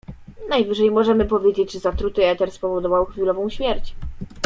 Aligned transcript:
"Najwyżej 0.49 0.91
możemy 0.91 1.25
powiedzieć, 1.25 1.71
że 1.71 1.79
zatruty 1.79 2.25
eter 2.25 2.51
spowodował 2.51 3.05
chwilową 3.05 3.49
śmierć." 3.49 3.95